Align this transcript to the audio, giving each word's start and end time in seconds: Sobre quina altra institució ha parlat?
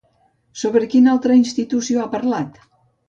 Sobre 0.61 0.87
quina 0.95 1.13
altra 1.17 1.37
institució 1.41 2.03
ha 2.03 2.09
parlat? 2.17 2.59